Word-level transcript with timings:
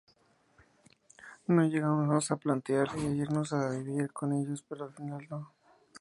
Nos 1.45 1.69
llegamos 1.71 2.31
a 2.31 2.35
plantear 2.35 2.89
irnos 2.97 3.53
a 3.53 3.69
vivir 3.69 4.11
con 4.11 4.33
ellos 4.33 4.65
pero 4.67 4.85
al 4.85 4.93
final 4.95 5.27
no. 5.29 5.53